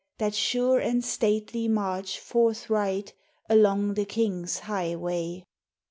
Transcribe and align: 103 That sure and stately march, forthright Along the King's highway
103 0.17 0.25
That 0.25 0.35
sure 0.35 0.79
and 0.79 1.05
stately 1.05 1.67
march, 1.67 2.17
forthright 2.19 3.13
Along 3.47 3.93
the 3.93 4.05
King's 4.05 4.57
highway 4.57 5.45